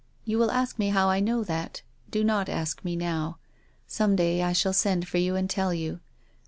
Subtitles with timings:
[0.25, 1.83] You will ask me how I know that.
[2.09, 3.37] Do not ask me now.
[3.85, 5.99] Some day I shall send for you and tell you.